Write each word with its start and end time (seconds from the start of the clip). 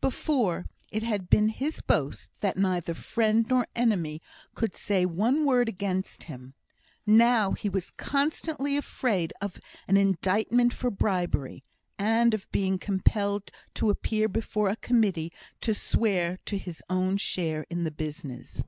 Before, 0.00 0.64
it 0.90 1.02
had 1.02 1.28
been 1.28 1.50
his 1.50 1.82
boast 1.82 2.40
that 2.40 2.56
neither 2.56 2.94
friend 2.94 3.44
nor 3.50 3.66
enemy 3.76 4.22
could 4.54 4.74
say 4.74 5.04
one 5.04 5.44
word 5.44 5.68
against 5.68 6.22
him; 6.22 6.54
now, 7.04 7.52
he 7.52 7.68
was 7.68 7.90
constantly 7.90 8.78
afraid 8.78 9.34
of 9.42 9.60
an 9.86 9.98
indictment 9.98 10.72
for 10.72 10.90
bribery, 10.90 11.62
and 11.98 12.32
of 12.32 12.50
being 12.50 12.78
compelled 12.78 13.50
to 13.74 13.90
appear 13.90 14.26
before 14.26 14.70
a 14.70 14.76
Committee 14.76 15.30
to 15.60 15.74
swear 15.74 16.38
to 16.46 16.56
his 16.56 16.82
own 16.88 17.18
share 17.18 17.66
in 17.68 17.84
the 17.84 17.90
business. 17.90 18.62